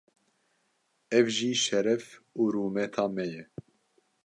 [1.17, 2.05] ev jî şeref
[2.39, 3.43] û rûmeta me ye.